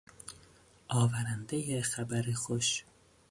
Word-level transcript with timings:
آورندهی 0.89 1.81
خبر 1.81 2.31
خوش 2.31 2.85